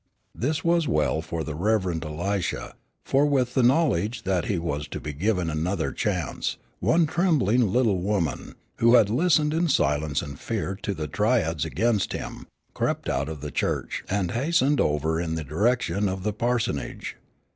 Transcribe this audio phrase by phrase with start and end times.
[0.33, 2.01] This was well for the Rev.
[2.03, 2.73] Elisha,
[3.05, 7.99] for with the knowledge that he was to be given another chance, one trembling little
[7.99, 13.29] woman, who had listened in silence and fear to the tirades against him, crept out
[13.29, 17.17] of the church, and hastened over in the direction of the parsonage.